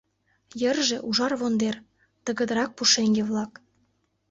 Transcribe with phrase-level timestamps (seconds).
[0.61, 1.75] Йырже— ужар вондер,
[2.25, 3.51] тыгыдырак пушеҥге-влак.